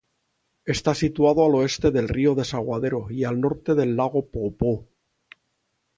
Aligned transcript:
Está 0.75 0.93
situado 0.95 1.45
al 1.45 1.53
oeste 1.53 1.91
del 1.91 2.09
Río 2.09 2.33
Desaguadero 2.33 3.11
y 3.11 3.23
al 3.23 3.39
norte 3.39 3.75
del 3.75 3.95
Lago 3.95 4.25
Poopó. 4.31 4.87